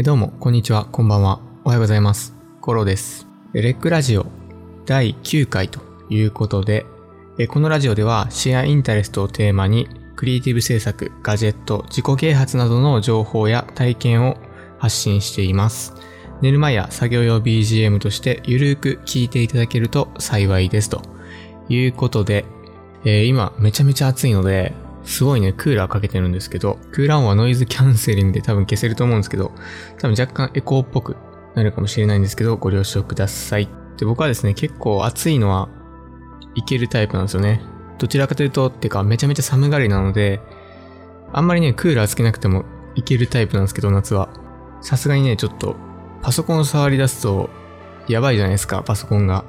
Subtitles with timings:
[0.00, 1.40] えどうも、こんにちは、こんばんは。
[1.62, 2.34] おはようございます。
[2.62, 3.26] コロです。
[3.52, 4.24] レックラジオ
[4.86, 6.86] 第9回ということで、
[7.36, 14.38] えこのラジオではシェアインタレストをテーマに、クリエイティブ制作、ガジェット、自己啓発などの情報や体験を
[14.78, 15.92] 発信しています。
[16.40, 20.88] 寝る前や作業用 BGM としてゆるーく聞いていただけると幸いです。
[20.88, 21.02] と
[21.68, 22.46] いうことで、
[23.04, 24.72] えー今めちゃめちゃ暑いので、
[25.04, 29.52] すごいね、クーラーかけてるんですけど、クーラー音はノイズキャンセリングで多分消せると思うんですけど、
[29.98, 31.16] 多分若干エコーっぽく
[31.54, 33.68] なるかもしれないんですけど、ご了承ください。
[33.96, 35.68] で、僕はですね、結構暑いのは
[36.54, 37.62] いけるタイプなんですよね。
[37.98, 40.40] どちらかというと、ってかめちゃめちゃ寒がりなので、
[41.32, 44.28] あんまりね、クーラーつけなくてもいけるタイプなんですけど、夏は。
[44.80, 45.76] さすがにね、ちょっと、
[46.22, 47.50] パソコンを触り出すと、
[48.08, 49.44] やばいじゃないですか、パソコンが。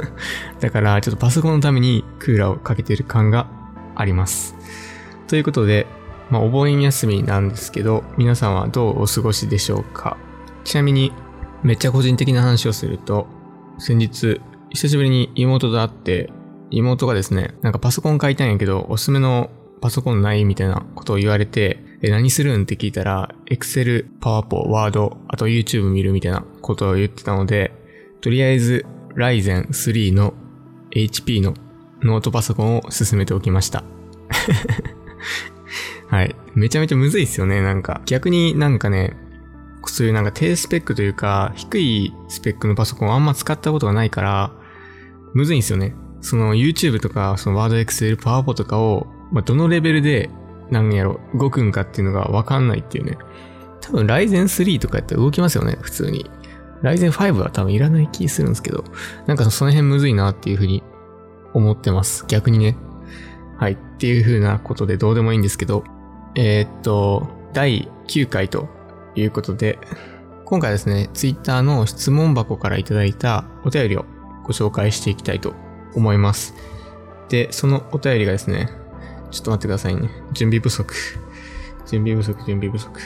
[0.60, 3.46] だから、ちょっとパソコンのためにクーラーをかけてる感が
[3.96, 4.54] あります。
[5.26, 5.86] ということで、
[6.30, 10.16] まあ、お盆休みなんですけど、皆さんはどうお過ごしでしょうか？
[10.64, 11.12] ちなみに、
[11.62, 13.26] めっちゃ個人的な話をすると、
[13.78, 16.30] 先日、久しぶりに妹と会って、
[16.70, 27.72] 妹がですね、なんかパソコン買いたいんやけど、おすすめのパソコンないみたいなことを言われて、え、何するんって聞いたら、Excel、PowerPoint、Word、あと YouTube 見るみたいなことを言ってたので、
[28.20, 30.34] とりあえず、Ryzen 3の
[30.90, 31.54] HP の
[32.02, 33.84] ノートパソコンを進めておきました。
[36.08, 36.36] はい。
[36.54, 38.00] めちゃめちゃむずいっすよね、なんか。
[38.06, 39.16] 逆になんかね、
[39.86, 44.52] そういうなんか低スペックというか、低いスペックのパソコンをあんま使ったことがないから、
[45.34, 45.94] むずいんですよね。
[46.20, 50.30] その YouTube とか、その Word、Excel、PowerPoint とかを、まあ、どのレベルで、
[50.70, 53.18] なんやろ、動くんかっていうのがわかんないっていうね。
[53.80, 56.28] 多分 Ryzen 3とかやったら動きますよね、普通に。
[56.82, 58.84] Ryzen 5は多分いらない気するんですけど、
[59.26, 60.82] なんかその辺むずいなっていうふうに
[61.54, 62.24] 思ってます。
[62.28, 62.76] 逆にね。
[63.56, 63.72] はい。
[63.72, 65.84] っていう風なことでどうでもいいんですけど、
[66.34, 68.68] えーっと、第9回と
[69.14, 69.78] いうことで、
[70.44, 74.04] 今回ですね、Twitter の質問箱からいただいたお便りを
[74.44, 75.54] ご紹介していきたいと
[75.94, 76.54] 思います。
[77.28, 78.68] で、そのお便りがですね、
[79.30, 80.10] ちょっと待ってくださいね。
[80.32, 80.94] 準備不足。
[81.86, 83.00] 準備不足、準備不足。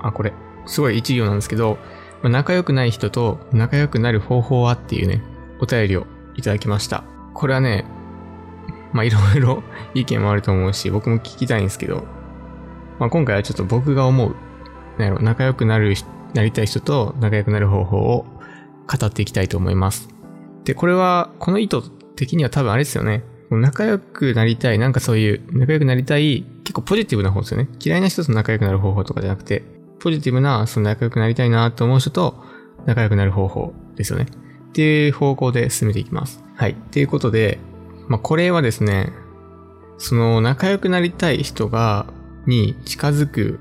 [0.00, 0.32] あ、これ、
[0.66, 1.78] すごい一行なんですけど、
[2.22, 5.22] まあ仲良くない人と仲良くなる方法はっていうね、
[5.60, 6.06] お便りを
[6.36, 7.04] いただきました。
[7.34, 7.84] これはね、
[8.92, 9.62] まあいろいろ
[9.94, 12.04] 意見もあると思うし、僕も聞きたいんですけど、
[12.98, 14.34] まあ今回はちょっと僕が思う、
[14.98, 15.94] なん、仲良くなる、
[16.34, 18.26] なりたい人と仲良くなる方法を
[18.86, 20.08] 語っていきたいと思います。
[20.64, 21.82] で、これは、この意図
[22.16, 23.24] 的には多分あれですよね。
[23.50, 27.68] 仲良くなりたい、なんかそういう、仲良くなりたい、結構ポジティブな方ですよね。
[27.84, 29.62] 嫌いな人と仲良くなる方法とかじゃなくて、
[30.00, 32.42] ポジティブな、その仲良くなりたいなと思う人と
[32.86, 34.26] 仲良くなる方法ですよね。
[34.70, 36.42] っていう方向で進めていきます。
[36.54, 36.70] はい。
[36.72, 37.58] っていうことで、
[38.12, 39.10] まあ、これはですね、
[39.96, 42.12] その仲良くなりたい人が、
[42.46, 43.58] に近づく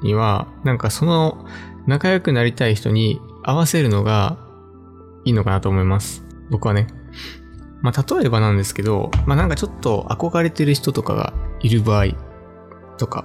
[0.00, 1.44] には、なんかその
[1.88, 4.38] 仲良くなりたい人に合わせるのが
[5.24, 6.22] いいのかなと思います。
[6.50, 6.86] 僕はね。
[7.82, 12.10] まあ、例えばなんですけど、まあ、なんかちょっと憧れてる人とかがいる場合
[12.96, 13.24] とか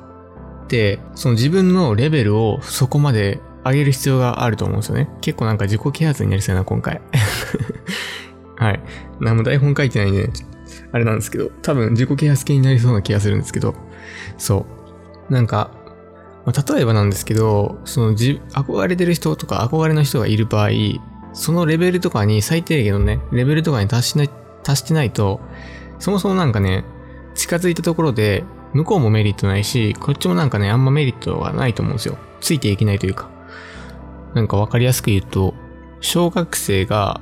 [0.64, 5.10] って、その自分のレベルをそこまで上げる必要があると思うんですよね。
[5.22, 7.02] 結構なんか自己啓発になりそうやな、今回。
[8.58, 8.80] はい。
[9.20, 10.30] 何も台本書いてないんで、
[10.96, 13.76] あれなんですけど、多分自己啓発系になりそうな気がするんですけど、
[14.38, 14.66] そ
[15.30, 15.34] う。
[15.34, 15.70] なんか、
[16.46, 20.70] まあ、例えばなんですけど、そのじ、憧れてる人とか憧れの人がいる場合、
[21.34, 24.30] そのレベルとかに最低限のね、レベルとかに達しない、
[24.64, 25.42] 達してないと、
[26.00, 26.86] そもそもなんかね、
[27.34, 32.18] 近づいたところで、向こうもメリットないし、こっちもなんかね、あんまメリットがないと思うんですよ。
[32.40, 33.30] ついていけないというか。
[34.34, 35.56] なんかわかりやすく言うと、
[36.00, 37.20] 小学生が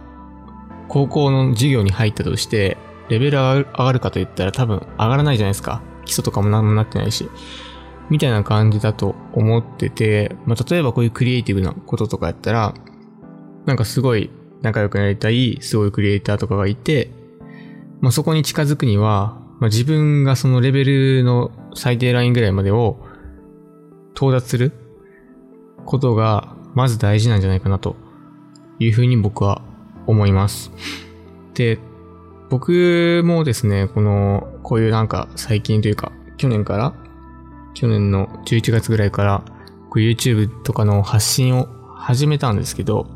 [0.89, 2.77] 高校の授業に入ったとして、
[3.09, 5.81] レベル上がるかと言ったら多分上がらないじゃないですか。
[6.05, 7.29] 基礎とかも何もなってないし。
[8.09, 12.73] みたいな感じだと思ってて、まあ、例えばこういうクリエイティブなこととかやったら、
[13.65, 14.29] なんかすごい
[14.61, 17.11] 仲良くなりたい、すごいクリエイターとかがいて、
[18.01, 22.97] まあ、そこに近づくには、まあ、自分がそのレベルの最低ラインぐらいまでを
[24.15, 24.73] 到達する
[25.85, 27.95] ことがまず大事なんじゃないかなと
[28.79, 29.61] いうふうに僕は
[30.05, 30.71] 思います。
[31.53, 31.79] で、
[32.53, 36.93] 僕もですね、この、こういうなんか最近というか、去年から、
[37.73, 39.43] 去年の11月ぐらいから、
[39.95, 43.07] YouTube とかの発信を始めたんですけど、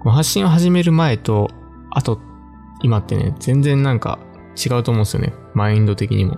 [0.00, 1.48] この発信を始める前と、
[1.90, 2.20] あと、
[2.82, 4.18] 今ってね、全然なんか
[4.54, 5.32] 違うと思うんですよね。
[5.54, 6.36] マインド的にも。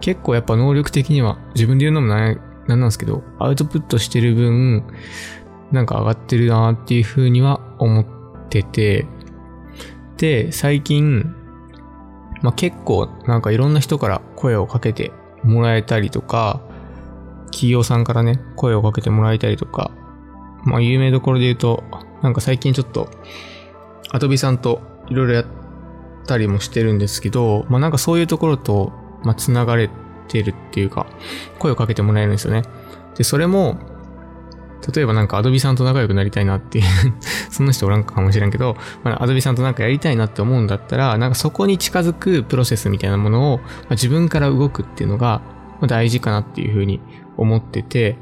[0.00, 4.82] 結構やっぱ能力的には、自分で言うのもなんなんなんですけど、アウトプットしてる分、
[5.70, 8.06] なんか上がってるなーっていう風には思っ
[8.48, 9.06] てて、
[10.16, 11.36] で、最近、
[12.42, 16.60] まあ、結構なんかいろんな人から声をかけてもらえたりとか、
[17.46, 19.90] 企業さんからね、声をかけてもらえたりとか、
[20.64, 21.84] まあ有名どころで言うと、
[22.22, 23.10] なんか最近ちょっと、
[24.12, 25.46] アドビさんといろいろやっ
[26.26, 29.90] たりもしてるんですけど、まあなんかそういうところと、まあ繋がれ
[30.28, 31.06] てるっていうか、
[31.58, 32.62] 声をかけてもらえるんですよね。
[33.16, 33.78] で、それも、
[34.94, 36.84] 例えばなんかアドビさんと仲良くなりたいなっていう
[37.50, 45.42] そんな人おらんかもしれんけど、まあ、アドビさんとなんかやりたいなって思うんだったら、なんかそこに近づくプロセスみたいなものを、まあ、自分から動くっていうのが
[45.86, 47.00] 大事かなっていうふうに
[47.36, 48.18] 思ってて、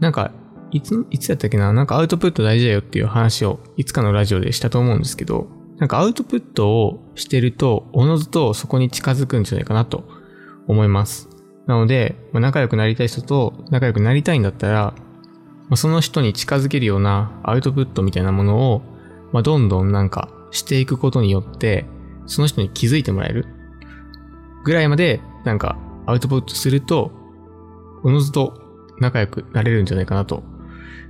[0.00, 0.32] なんか、
[0.70, 5.48] いつ、いつやったっけななんかアウトプット大事だよっていう話をいつかのラジオでしたと思うんですけど、
[5.78, 10.04] なんかアウトプットをしてると、おのずとそこに近づくんじゃないかなと
[10.66, 11.28] 思います。
[11.66, 14.94] なので、まあ、仲良くなりたい人と仲良くなりたいんだったら、
[15.76, 18.82] その人に近づけるようなアウトプットみたいなものを、
[19.32, 21.86] まあ、どんどんなんかしていくことによって、
[22.26, 23.46] その人に気づいてもらえる
[24.64, 27.12] ぐらいまで、なんかアウトプットすると、
[28.02, 28.54] おのずと
[28.98, 30.42] 仲良くなれるんじゃないかなと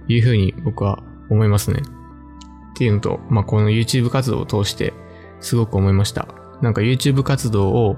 [0.08, 1.80] いうふうに僕は思いますね。
[1.80, 4.92] っていうのと、まあ、この YouTube 活動を通して
[5.40, 6.28] すごく思いました。
[6.62, 7.96] なんか YouTube 活動を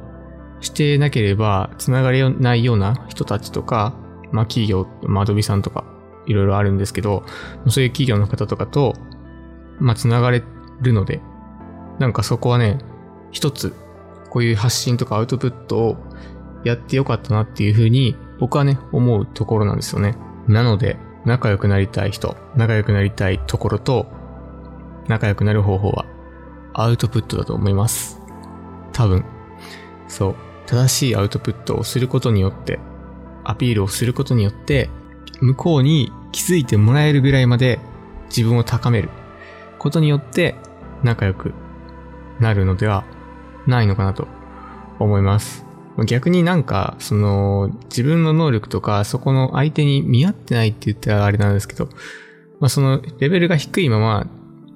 [0.60, 3.94] してなければ繋がれないような人たちとか、
[4.32, 5.84] まあ、企業、まあ、アドビさんとか
[6.26, 7.24] いろいろあるんですけど、
[7.68, 8.94] そういう企業の方とかと、
[9.78, 10.42] まあ、繋がれ
[10.80, 11.20] るので、
[11.98, 12.78] なんかそこはね、
[13.30, 13.74] 一つ、
[14.30, 15.96] こういう発信とかアウトプットを
[16.64, 20.16] やってよかったなっていうふうに、僕はね、思うところなんですよね。
[20.46, 24.06] なので、仲良くなりたい人、仲良くなりたいところと、
[25.08, 26.06] 仲良くなる方法は、
[26.72, 28.20] アウトプットだと思います。
[28.92, 29.24] 多分。
[30.08, 30.34] そう。
[30.66, 32.78] 正しいアウトプットをすることによって、
[33.44, 34.88] アピールをすることによって、
[35.40, 37.80] 向こうに気づいてもらえるぐらいまで
[38.28, 39.10] 自分を高める
[39.78, 40.54] ことによって
[41.02, 41.54] 仲良く
[42.38, 43.04] なるのでは
[43.66, 44.28] ないのかなと
[44.98, 45.64] 思います。
[46.06, 51.88] 逆になんか、その、自分の能力とか、そこの相手に見合ってないって言ったらあれなんですけど、
[52.58, 54.26] まあそのレベルが低いまま、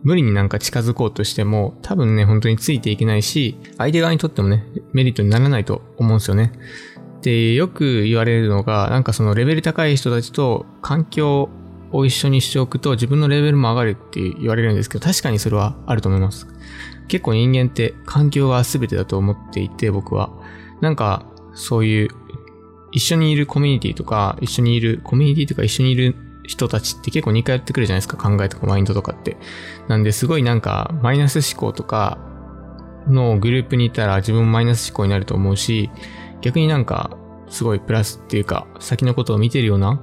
[0.02, 6.52] 無理になんか近づこうとしても、多分ね、本当についていけないし、相手側にとってもね、メリットにならないと思うんですよね。
[7.24, 11.48] で、よく言われるのが、なんかそのレベル高い人たちと環境
[11.90, 16.46] を一緒にしておくと自分のレベルも上がるって言われるんですけど、確かにそれはあると思います。
[17.08, 20.30] 結構人間って環境が全てだと思っていて、僕は。
[20.82, 21.24] なんか、
[21.54, 22.08] そういう、
[22.92, 29.38] 一緒にいるコミュニティとか、一緒にいる、コミュニティとか一緒にいる人たちって結構似通ってくるじゃないですか、考えとかマインドとかって。
[29.88, 32.18] なんですごいなんか、マイナス思考とか
[33.08, 35.90] のグループにいたら自分もマイナス思考になると思うし、
[36.44, 37.16] 逆になんか、
[37.48, 39.98] すごいプラスっていうか、先のことを見てるような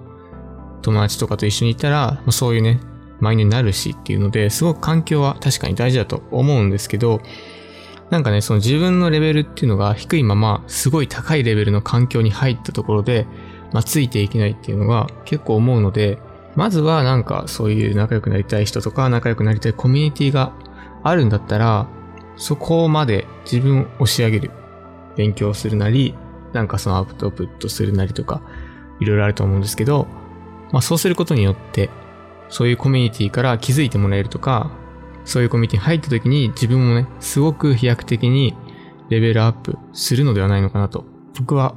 [0.82, 2.80] 友達とかと一緒にいたら、そういうね、
[3.20, 7.22] マインドになるしっていうので、すごく環境は確かに大事だと思うんですけど、
[8.10, 13.28] なんかね、その自分のレベルっていうのが低いまま、すごい高いレベルの環境に入ったところで、
[13.72, 16.18] まあ、ついていけないっていうのが結構思うので、
[16.56, 20.54] まずはなんかそういう仲良くなりたい人とか仲良くなりたいコミュニティが
[21.04, 21.88] あるんだったら、
[22.36, 24.52] そこまで自分を押し上げる。
[25.16, 26.16] 勉強するなり、
[26.54, 28.42] なんかそのアウトプットするなりとか、
[29.00, 30.08] いろいろあると思うんですけど、
[30.72, 31.90] まあそうすることによって、
[32.50, 34.72] そういうコミュニティから気づいてもらえるとか、
[35.24, 38.56] そういうコミュニティに入った時に自分もね、すごく飛躍的に
[39.10, 41.06] レベルアップするのではないのかなと、
[41.38, 41.76] 僕は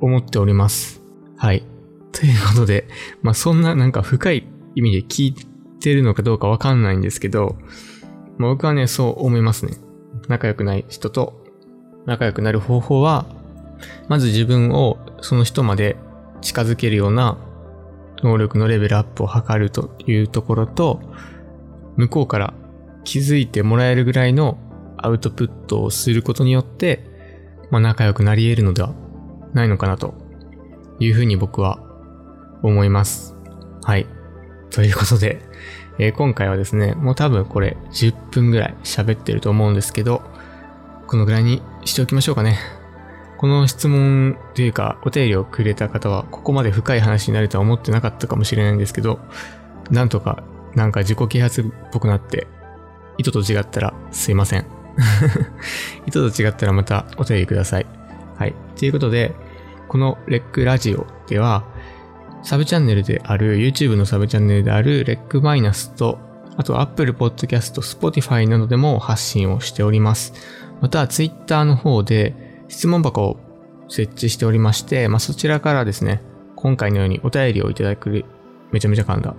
[0.00, 1.02] 思っております。
[1.36, 1.66] はい。
[2.12, 2.88] ということで、
[3.22, 5.34] まあそんななんか深い意味で聞い
[5.80, 7.56] てるのかどうかわかんないんですけど、
[8.38, 9.76] まあ、僕はね、そう思いますね。
[10.28, 11.42] 仲良くない人と
[12.06, 13.26] 仲良くなる方法は、
[14.08, 15.96] まず自分をその人まで
[16.40, 17.38] 近づけるような
[18.22, 21.00] 能力のレベルアップを図るというところと、
[21.96, 22.54] 向こうから
[23.04, 24.58] 気づいてもらえるぐらいの
[24.96, 27.04] アウトプットをすることによって、
[27.70, 28.94] まあ、仲良くなり得るのでは
[29.52, 30.14] ないのかなと
[31.00, 31.80] いうふうに僕は
[32.62, 33.34] 思います。
[33.82, 34.06] はい。
[34.70, 35.42] ということで、
[35.98, 40.22] えー、今回はですね、もう多分これ10分ぐらい喋ってると思うんですけど、
[41.06, 42.58] このぐらいにしておきましょうかね。
[43.42, 49.18] この質問というか、お便りをくれた方は、ここまで深い話になるとは思ってなかったかもしれないんですけど、
[49.90, 50.44] なんとか、
[50.76, 52.46] なんか自己啓発っぽくなって、
[53.18, 54.66] 意図と違ったらすいません。
[56.06, 57.86] 意図と違ったらまたお便りください。
[58.36, 58.54] はい。
[58.78, 59.34] ということで、
[59.88, 61.64] このレックラジオでは、
[62.44, 66.20] サブチャンネルである、YouTube のサブチャンネルであるレックマイナスと、
[66.56, 70.32] あと Apple Podcast、Spotify などでも発信をしております。
[70.80, 73.36] また、ツイッターの方で質問箱を
[73.88, 76.22] 設置しておりまして、まあ、そちらからですね、
[76.56, 78.24] 今回のようにお便りをいただく、
[78.72, 79.36] めちゃめちゃ噛んだ。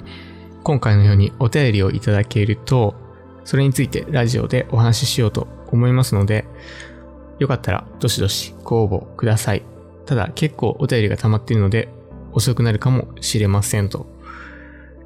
[0.63, 2.93] 今回のようにお便りをいただけると、
[3.43, 6.45] それについてラジオでお話ししようと思いますので、
[7.39, 9.63] よかったらどしどしご応募ください。
[10.05, 11.89] ただ結構お便りが溜まっているので
[12.33, 14.05] 遅くなるかもしれませんと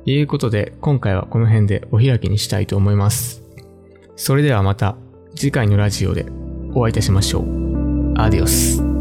[0.06, 3.42] いうことで、今回はこの辺でお開きにしたいと思います。
[4.18, 4.98] それではまた
[5.34, 6.26] 次回のラジオで
[6.74, 7.77] お会いいたしましょう。
[8.20, 8.97] アディオス。